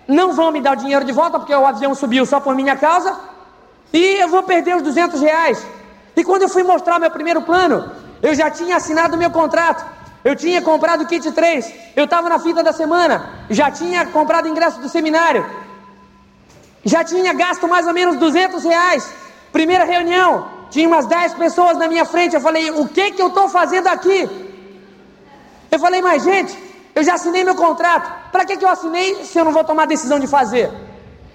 [0.08, 2.76] não vão me dar o dinheiro de volta, porque o avião subiu só por minha
[2.76, 3.20] causa,
[3.92, 5.66] e eu vou perder os 200 reais.
[6.16, 9.84] E quando eu fui mostrar meu primeiro plano, eu já tinha assinado meu contrato,
[10.24, 14.48] eu tinha comprado o kit 3, eu estava na fita da semana, já tinha comprado
[14.48, 15.44] ingresso do seminário,
[16.86, 19.12] já tinha gasto mais ou menos 200 reais.
[19.52, 22.34] Primeira reunião, tinha umas 10 pessoas na minha frente.
[22.34, 24.20] Eu falei, o que que eu estou fazendo aqui?
[25.70, 26.58] Eu falei, mas gente,
[26.96, 28.32] eu já assinei meu contrato.
[28.32, 30.72] Para que, que eu assinei se eu não vou tomar decisão de fazer?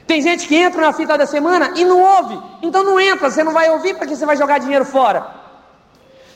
[0.07, 2.39] Tem gente que entra na fita da semana e não ouve.
[2.63, 5.27] Então não entra, você não vai ouvir para que você vai jogar dinheiro fora.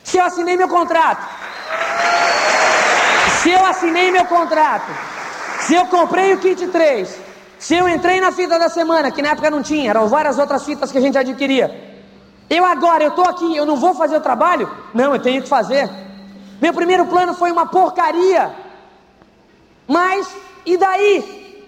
[0.03, 1.23] Se eu assinei meu contrato,
[3.41, 4.91] se eu assinei meu contrato,
[5.61, 9.29] se eu comprei o kit 3, Se eu entrei na fita da semana, que na
[9.29, 11.90] época não tinha, eram várias outras fitas que a gente adquiria.
[12.51, 14.69] Eu agora, eu estou aqui, eu não vou fazer o trabalho?
[14.93, 15.89] Não, eu tenho que fazer.
[16.61, 18.53] Meu primeiro plano foi uma porcaria.
[19.87, 20.27] Mas,
[20.65, 21.65] e daí?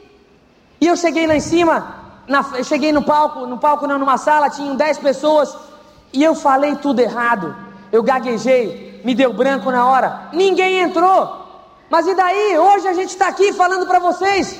[0.81, 1.95] E eu cheguei lá em cima,
[2.27, 5.55] na, eu cheguei no palco, no palco não, numa sala, tinham 10 pessoas,
[6.11, 7.55] e eu falei tudo errado.
[7.89, 10.27] Eu gaguejei, me deu branco na hora.
[10.33, 11.47] Ninguém entrou.
[11.89, 12.59] Mas e daí?
[12.59, 14.59] Hoje a gente está aqui falando para vocês.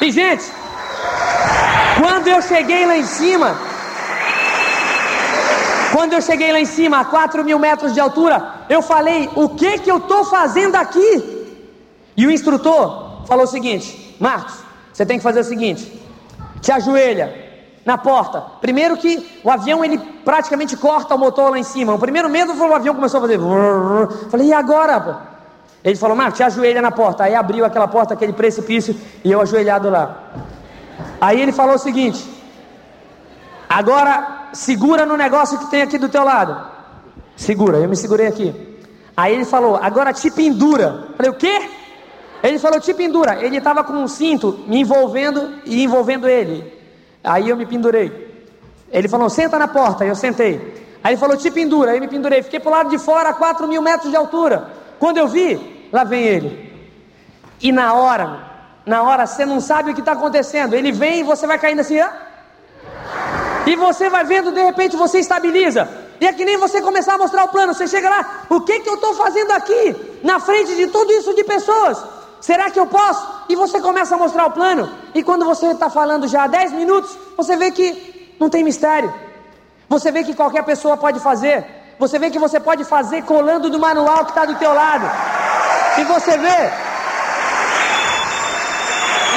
[0.00, 0.44] E gente,
[2.00, 3.56] quando eu cheguei lá em cima,
[5.92, 9.48] quando eu cheguei lá em cima, a 4 mil metros de altura, eu falei: o
[9.50, 11.46] que que eu estou fazendo aqui?
[12.16, 14.54] E o instrutor falou o seguinte: Marcos,
[14.92, 16.00] você tem que fazer o seguinte:
[16.60, 17.46] te ajoelha
[17.84, 18.42] na porta.
[18.60, 21.94] Primeiro que o avião ele praticamente corta o motor lá em cima.
[21.94, 23.38] O primeiro medo foi o avião começou a fazer.
[24.30, 25.00] Falei, e agora?
[25.00, 25.14] Pô?
[25.82, 27.24] Ele falou, Marcos, te ajoelha na porta.
[27.24, 30.16] Aí abriu aquela porta, aquele precipício, e eu ajoelhado lá.
[31.20, 32.37] Aí ele falou o seguinte:
[33.68, 36.56] agora segura no negócio que tem aqui do teu lado.
[37.36, 38.54] Segura, eu me segurei aqui.
[39.16, 41.08] Aí ele falou, agora te pendura.
[41.16, 41.68] Falei, o quê?
[42.42, 43.44] Ele falou, te pendura.
[43.44, 46.72] Ele estava com um cinto me envolvendo e envolvendo ele.
[47.22, 48.46] Aí eu me pendurei.
[48.90, 50.04] Ele falou, senta na porta.
[50.04, 50.86] Eu sentei.
[51.02, 51.94] Aí ele falou, te pendura.
[51.94, 52.42] Eu me pendurei.
[52.42, 54.70] Fiquei pro lado de fora, a 4 mil metros de altura.
[54.98, 56.72] Quando eu vi, lá vem ele.
[57.60, 58.38] E na hora,
[58.86, 60.74] na hora você não sabe o que está acontecendo.
[60.74, 62.27] Ele vem e você vai caindo assim, ah?
[63.68, 65.86] E você vai vendo, de repente você estabiliza.
[66.18, 67.74] E é que nem você começar a mostrar o plano.
[67.74, 69.84] Você chega lá, o que, que eu estou fazendo aqui?
[70.22, 72.02] Na frente de tudo isso de pessoas.
[72.40, 73.22] Será que eu posso?
[73.46, 74.90] E você começa a mostrar o plano.
[75.14, 79.12] E quando você está falando já há 10 minutos, você vê que não tem mistério.
[79.86, 81.66] Você vê que qualquer pessoa pode fazer.
[81.98, 85.06] Você vê que você pode fazer colando do manual que está do teu lado.
[85.98, 86.60] E você vê.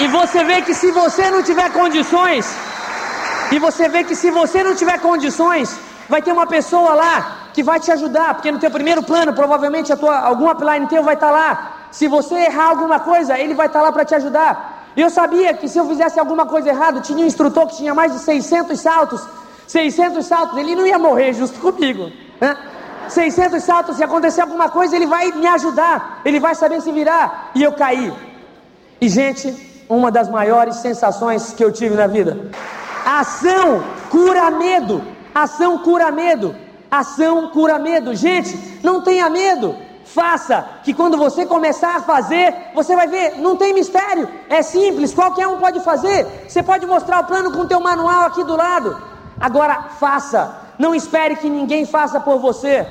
[0.04, 2.46] E você vê que se você não tiver condições,
[3.52, 5.78] e você vê que se você não tiver condições,
[6.10, 9.92] vai ter uma pessoa lá que vai te ajudar, porque no teu primeiro plano, provavelmente
[9.92, 13.54] a tua, algum upline teu vai estar tá lá se você errar alguma coisa, ele
[13.54, 14.88] vai estar lá para te ajudar.
[14.96, 18.14] Eu sabia que se eu fizesse alguma coisa errada, tinha um instrutor que tinha mais
[18.14, 19.22] de 600 saltos.
[19.68, 22.10] 600 saltos, ele não ia morrer justo comigo.
[22.40, 22.58] Né?
[23.10, 26.22] 600 saltos, se acontecer alguma coisa, ele vai me ajudar.
[26.24, 27.52] Ele vai saber se virar.
[27.54, 28.14] E eu caí.
[29.02, 32.50] E, gente, uma das maiores sensações que eu tive na vida.
[33.06, 35.04] Ação cura medo.
[35.34, 36.56] Ação cura medo.
[36.90, 38.16] Ação cura medo.
[38.16, 39.76] Gente, não tenha medo.
[40.04, 45.14] Faça, que quando você começar a fazer, você vai ver, não tem mistério, é simples,
[45.14, 46.28] qualquer um pode fazer.
[46.50, 49.02] Você pode mostrar o plano com o teu manual aqui do lado.
[49.40, 52.86] Agora, faça, não espere que ninguém faça por você.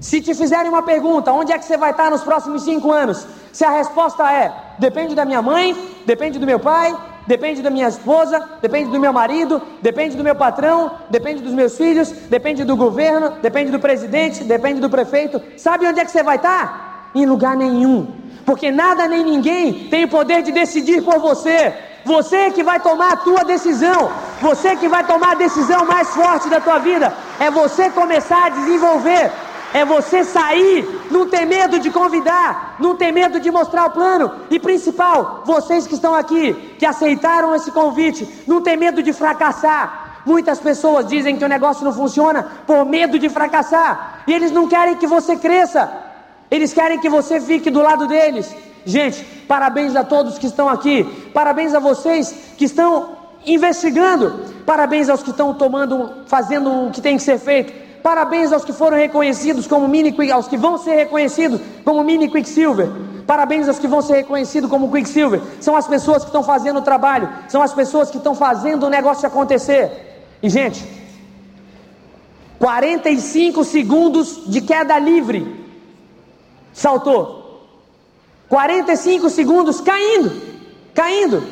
[0.00, 3.26] Se te fizerem uma pergunta, onde é que você vai estar nos próximos cinco anos?
[3.52, 5.74] Se a resposta é, depende da minha mãe,
[6.06, 6.94] depende do meu pai,
[7.26, 11.76] depende da minha esposa, depende do meu marido, depende do meu patrão, depende dos meus
[11.76, 15.42] filhos, depende do governo, depende do presidente, depende do prefeito.
[15.56, 17.10] Sabe onde é que você vai estar?
[17.14, 18.08] Em lugar nenhum.
[18.44, 21.74] Porque nada nem ninguém tem o poder de decidir por você.
[22.04, 24.10] Você que vai tomar a tua decisão.
[24.40, 27.12] Você que vai tomar a decisão mais forte da tua vida.
[27.40, 29.32] É você começar a desenvolver
[29.74, 34.32] é você sair, não ter medo de convidar, não ter medo de mostrar o plano.
[34.50, 40.22] E principal, vocês que estão aqui, que aceitaram esse convite, não ter medo de fracassar.
[40.24, 44.24] Muitas pessoas dizem que o negócio não funciona por medo de fracassar.
[44.26, 45.92] E eles não querem que você cresça.
[46.50, 48.54] Eles querem que você fique do lado deles.
[48.84, 51.04] Gente, parabéns a todos que estão aqui.
[51.32, 54.44] Parabéns a vocês que estão investigando.
[54.64, 57.85] Parabéns aos que estão tomando, fazendo o que tem que ser feito.
[58.06, 62.88] Parabéns aos que foram reconhecidos como mini aos que vão ser reconhecidos como mini Quicksilver.
[63.26, 65.42] Parabéns aos que vão ser reconhecidos como Quicksilver.
[65.60, 68.88] São as pessoas que estão fazendo o trabalho, são as pessoas que estão fazendo o
[68.88, 69.90] negócio acontecer.
[70.40, 70.86] E gente,
[72.60, 75.66] 45 segundos de queda livre.
[76.72, 77.66] Saltou.
[78.48, 80.30] 45 segundos caindo,
[80.94, 81.42] caindo.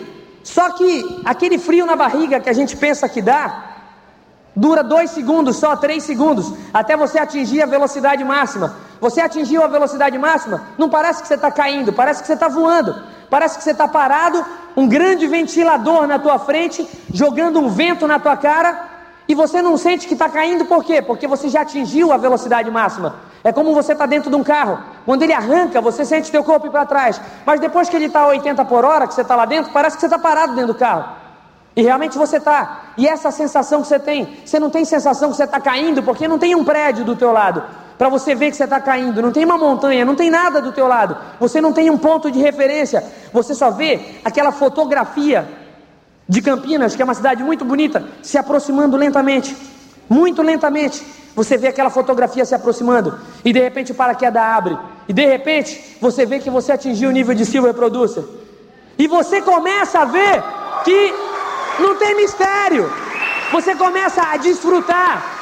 [0.45, 3.74] Só que aquele frio na barriga que a gente pensa que dá,
[4.57, 8.77] Dura dois segundos, só três segundos, até você atingir a velocidade máxima.
[9.01, 12.49] Você atingiu a velocidade máxima, não parece que você está caindo, parece que você está
[12.49, 12.95] voando,
[13.29, 14.45] parece que você está parado,
[14.77, 18.89] um grande ventilador na tua frente, jogando um vento na tua cara,
[19.27, 21.03] e você não sente que está caindo, por quê?
[21.03, 23.17] Porque você já atingiu a velocidade máxima.
[23.43, 26.69] É como você está dentro de um carro, quando ele arranca, você sente teu corpo
[26.69, 29.35] ir para trás, mas depois que ele está a 80 por hora, que você está
[29.35, 31.24] lá dentro, parece que você está parado dentro do carro.
[31.77, 32.93] E realmente você está.
[32.97, 36.29] E essa sensação que você tem, você não tem sensação que você está caindo, porque
[36.29, 37.63] não tem um prédio do teu lado
[37.99, 39.23] para você ver que você está caindo.
[39.23, 41.17] Não tem uma montanha, não tem nada do teu lado.
[41.41, 43.05] Você não tem um ponto de referência.
[43.33, 45.49] Você só vê aquela fotografia
[46.29, 49.57] de Campinas, que é uma cidade muito bonita, se aproximando lentamente,
[50.09, 51.05] muito lentamente.
[51.37, 55.99] Você vê aquela fotografia se aproximando e de repente o paraquedas abre e de repente
[56.01, 58.25] você vê que você atingiu o nível de Silver Producer
[58.97, 60.43] e você começa a ver
[60.85, 61.13] que
[61.79, 62.91] não tem mistério.
[63.53, 65.35] Você começa a desfrutar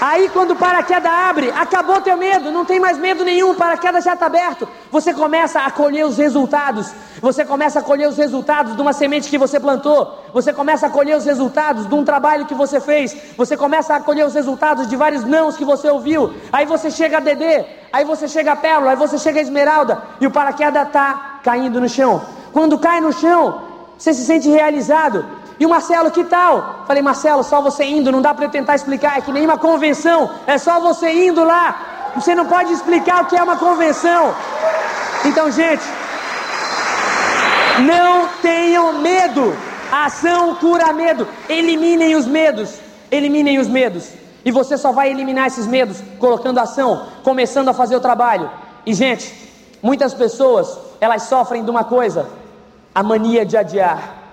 [0.00, 4.04] Aí quando o paraquedas abre, acabou teu medo, não tem mais medo nenhum, o paraquedas
[4.04, 4.68] já está aberto.
[4.92, 6.92] Você começa a colher os resultados.
[7.22, 10.22] Você começa a colher os resultados de uma semente que você plantou.
[10.34, 13.16] Você começa a colher os resultados de um trabalho que você fez.
[13.38, 16.34] Você começa a colher os resultados de vários nãos que você ouviu.
[16.52, 20.02] Aí você chega a Dedê, aí você chega a Pérola, aí você chega a Esmeralda
[20.20, 22.20] e o paraquedas está caindo no chão.
[22.52, 23.62] Quando cai no chão,
[23.96, 25.24] você se sente realizado.
[25.58, 26.84] E o Marcelo, que tal?
[26.86, 29.58] Falei, Marcelo, só você indo, não dá para eu tentar explicar, é que nem uma
[29.58, 32.12] convenção, é só você indo lá.
[32.14, 34.34] Você não pode explicar o que é uma convenção.
[35.24, 35.84] Então, gente,
[37.84, 39.56] não tenham medo.
[39.90, 41.28] Ação cura medo.
[41.48, 42.78] Eliminem os medos.
[43.10, 44.08] Eliminem os medos.
[44.44, 48.50] E você só vai eliminar esses medos colocando ação, começando a fazer o trabalho.
[48.84, 49.34] E, gente,
[49.82, 52.28] muitas pessoas, elas sofrem de uma coisa:
[52.94, 54.25] a mania de adiar.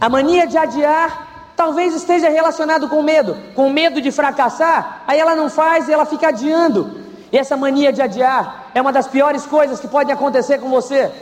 [0.00, 5.36] A mania de adiar talvez esteja relacionado com medo, com medo de fracassar, aí ela
[5.36, 6.98] não faz e ela fica adiando.
[7.30, 11.12] E essa mania de adiar é uma das piores coisas que pode acontecer com você.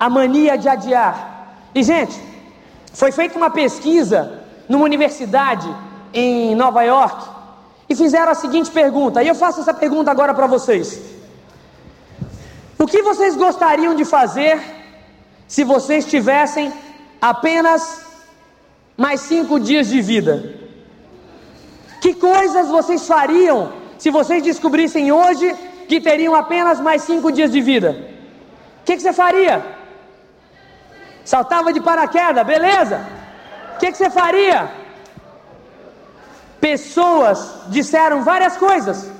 [0.00, 1.58] A mania de adiar.
[1.74, 2.18] E gente,
[2.94, 5.68] foi feita uma pesquisa numa universidade
[6.14, 7.28] em Nova York
[7.88, 9.22] e fizeram a seguinte pergunta.
[9.22, 10.98] E eu faço essa pergunta agora para vocês.
[12.78, 14.60] O que vocês gostariam de fazer
[15.46, 16.72] se vocês tivessem
[17.20, 18.03] apenas
[18.96, 20.54] mais cinco dias de vida.
[22.00, 25.54] Que coisas vocês fariam se vocês descobrissem hoje
[25.88, 27.90] que teriam apenas mais cinco dias de vida?
[28.80, 29.64] O que, que, você faria?
[31.24, 33.00] Saltava de paraquedas, beleza?
[33.74, 34.70] O que, que você faria?
[36.60, 39.10] Pessoas disseram várias coisas.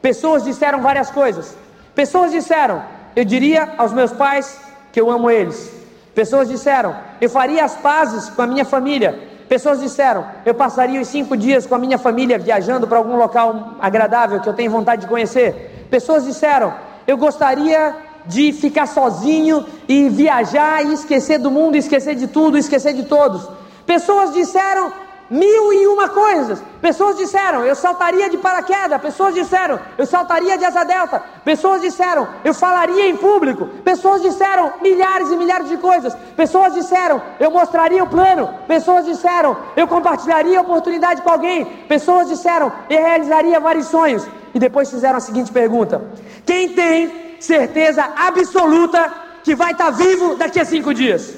[0.00, 1.56] Pessoas disseram várias coisas.
[1.94, 2.84] Pessoas disseram:
[3.16, 4.60] Eu diria aos meus pais
[4.92, 5.83] que eu amo eles.
[6.14, 9.18] Pessoas disseram: Eu faria as pazes com a minha família.
[9.48, 13.76] Pessoas disseram: Eu passaria os cinco dias com a minha família viajando para algum local
[13.80, 15.86] agradável que eu tenho vontade de conhecer.
[15.90, 16.72] Pessoas disseram:
[17.06, 17.94] Eu gostaria
[18.26, 23.48] de ficar sozinho e viajar e esquecer do mundo, esquecer de tudo, esquecer de todos.
[23.84, 24.92] Pessoas disseram:
[25.30, 26.62] Mil e uma coisas.
[26.82, 29.00] Pessoas disseram, eu saltaria de paraquedas.
[29.00, 31.22] Pessoas disseram, eu saltaria de asa delta.
[31.44, 33.66] Pessoas disseram, eu falaria em público.
[33.82, 36.14] Pessoas disseram milhares e milhares de coisas.
[36.36, 38.48] Pessoas disseram, eu mostraria o plano.
[38.68, 41.64] Pessoas disseram, eu compartilharia a oportunidade com alguém.
[41.88, 44.26] Pessoas disseram, eu realizaria vários sonhos.
[44.54, 46.02] E depois fizeram a seguinte pergunta:
[46.44, 49.10] Quem tem certeza absoluta
[49.42, 51.34] que vai estar vivo daqui a cinco dias?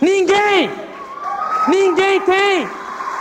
[0.00, 0.85] Ninguém!
[1.68, 2.68] Ninguém tem.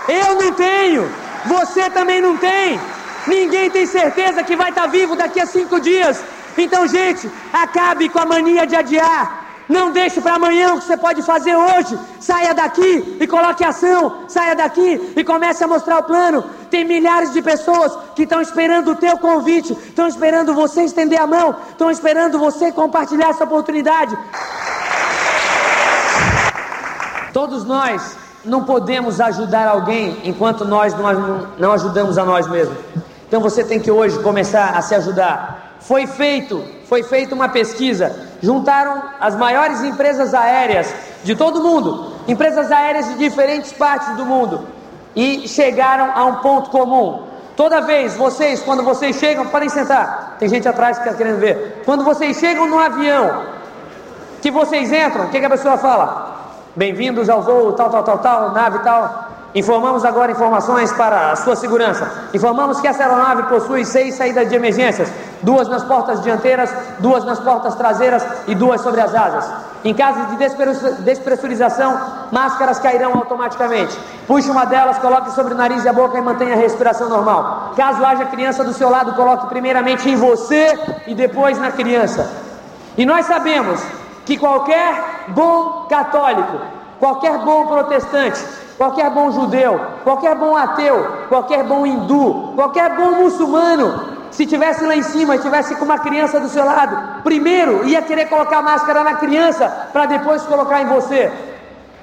[0.08, 1.12] Eu não tenho.
[1.45, 2.79] Você também não tem.
[3.27, 6.23] Ninguém tem certeza que vai estar vivo daqui a cinco dias.
[6.58, 9.45] Então, gente, acabe com a mania de adiar.
[9.67, 11.97] Não deixe para amanhã o que você pode fazer hoje.
[12.19, 14.25] Saia daqui e coloque ação.
[14.27, 16.43] Saia daqui e comece a mostrar o plano.
[16.69, 21.25] Tem milhares de pessoas que estão esperando o teu convite, estão esperando você estender a
[21.25, 24.15] mão, estão esperando você compartilhar essa oportunidade.
[27.34, 32.77] Todos nós não podemos ajudar alguém enquanto nós não, não ajudamos a nós mesmos.
[33.27, 35.77] Então você tem que hoje começar a se ajudar.
[35.79, 38.15] Foi feito, foi feita uma pesquisa.
[38.41, 44.25] Juntaram as maiores empresas aéreas de todo o mundo, empresas aéreas de diferentes partes do
[44.25, 44.67] mundo,
[45.15, 47.23] e chegaram a um ponto comum.
[47.55, 50.36] Toda vez vocês, quando vocês chegam, podem sentar.
[50.38, 51.81] Tem gente atrás que está querendo ver.
[51.86, 53.45] Quando vocês chegam no avião,
[54.41, 56.35] que vocês entram, o que, que a pessoa fala?
[56.78, 59.30] Bem-vindos ao voo tal, tal, tal, tal, nave tal.
[59.56, 62.28] Informamos agora informações para a sua segurança.
[62.34, 65.10] Informamos que essa aeronave possui seis saídas de emergências:
[65.42, 69.50] duas nas portas dianteiras, duas nas portas traseiras e duas sobre as asas.
[69.86, 71.98] Em caso de despressurização,
[72.30, 73.98] máscaras cairão automaticamente.
[74.28, 77.71] Puxe uma delas, coloque sobre o nariz e a boca e mantenha a respiração normal.
[77.78, 82.30] Caso haja criança do seu lado, coloque primeiramente em você e depois na criança.
[82.98, 83.82] E nós sabemos
[84.26, 86.60] que qualquer bom católico,
[87.00, 88.44] qualquer bom protestante,
[88.78, 94.96] qualquer bom judeu, qualquer bom ateu, qualquer bom hindu, qualquer bom muçulmano, se tivesse lá
[94.96, 99.04] em cima e tivesse com uma criança do seu lado, primeiro ia querer colocar máscara
[99.04, 101.32] na criança para depois colocar em você.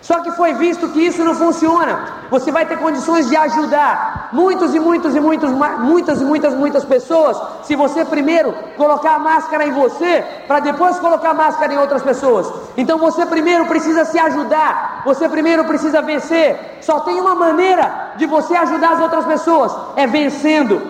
[0.01, 2.09] Só que foi visto que isso não funciona.
[2.31, 6.85] Você vai ter condições de ajudar muitos e muitos e muitos, muitas e muitas, muitas
[6.85, 11.78] pessoas, se você primeiro colocar a máscara em você, para depois colocar a máscara em
[11.78, 12.51] outras pessoas.
[12.76, 16.78] Então você primeiro precisa se ajudar você primeiro precisa vencer.
[16.80, 20.83] Só tem uma maneira de você ajudar as outras pessoas: é vencendo.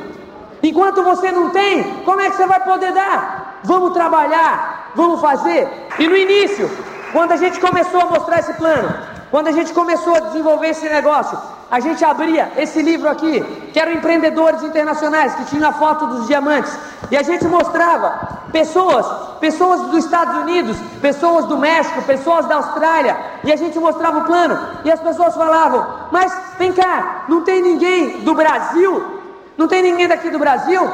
[0.62, 3.61] Enquanto você não tem, como é que você vai poder dar?
[3.64, 5.68] Vamos trabalhar, vamos fazer.
[5.99, 6.70] E no início,
[7.12, 8.95] quando a gente começou a mostrar esse plano,
[9.30, 11.36] quando a gente começou a desenvolver esse negócio,
[11.73, 13.43] a gente abria esse livro aqui,
[13.73, 16.70] que eram empreendedores internacionais, que tinha a foto dos diamantes,
[17.11, 19.07] e a gente mostrava pessoas,
[19.41, 24.25] pessoas dos Estados Unidos, pessoas do México, pessoas da Austrália, e a gente mostrava o
[24.25, 29.23] plano, e as pessoas falavam: Mas vem cá, não tem ninguém do Brasil?
[29.57, 30.87] Não tem ninguém daqui do Brasil?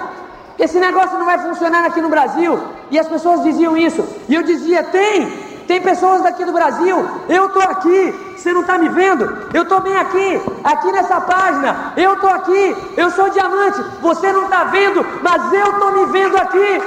[0.57, 2.59] Esse negócio não vai funcionar aqui no Brasil.
[2.91, 5.27] E as pessoas diziam isso, e eu dizia: Tem,
[5.69, 9.49] tem pessoas daqui do Brasil, eu estou aqui, você não está me vendo?
[9.53, 14.45] Eu estou bem aqui, aqui nessa página, eu estou aqui, eu sou diamante, você não
[14.45, 16.83] está vendo, mas eu estou me vendo aqui.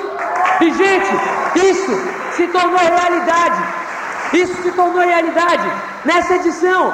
[0.62, 1.12] E gente,
[1.70, 1.92] isso
[2.36, 3.62] se tornou realidade,
[4.34, 5.72] isso se tornou realidade.
[6.04, 6.92] Nessa edição,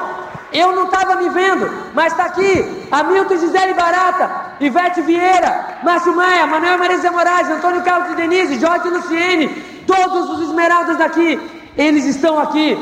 [0.52, 4.30] eu não estava me vendo, mas está aqui, Hamilton Gisele Barata,
[4.60, 9.48] Ivete Vieira, Márcio Maia, Manuel Marisa Moraes, Antônio Carlos Denise, Jorge Luciene,
[9.86, 12.76] todos os esmeraldas daqui, eles estão aqui.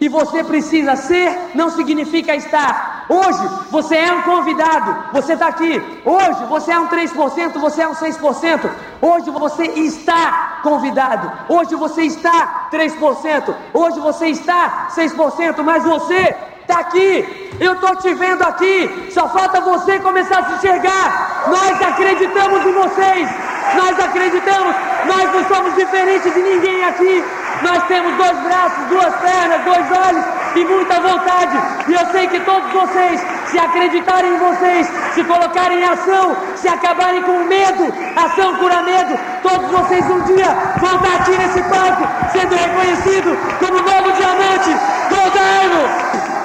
[0.00, 3.04] E você precisa ser, não significa estar.
[3.08, 5.82] Hoje você é um convidado, você está aqui.
[6.04, 8.70] Hoje você é um 3%, você é um 6%.
[9.02, 11.32] Hoje você está convidado.
[11.48, 13.54] Hoje você está 3%.
[13.74, 15.62] Hoje você está 6%.
[15.64, 17.50] Mas você está aqui.
[17.58, 19.08] Eu estou te vendo aqui.
[19.10, 21.44] Só falta você começar a se enxergar.
[21.48, 23.28] Nós acreditamos em vocês.
[23.74, 24.76] Nós acreditamos.
[25.06, 27.24] Nós não somos diferentes de ninguém aqui.
[27.62, 31.58] Nós temos dois braços, duas pernas, dois olhos e muita vontade.
[31.88, 36.68] E eu sei que todos vocês, se acreditarem em vocês, se colocarem em ação, se
[36.68, 40.48] acabarem com medo, ação cura medo, todos vocês um dia
[40.78, 44.70] vão estar aqui nesse palco, sendo reconhecido como novo diamante
[45.08, 46.37] do ano.